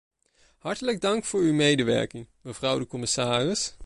[0.57, 3.75] Hartelijk dank voor uw medewerking, mevrouw de commissaris.